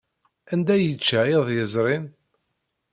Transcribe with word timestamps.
Anda 0.53 0.71
ay 0.75 0.83
yečča 0.87 1.19
iḍ 1.29 1.47
yezrin? 1.55 2.05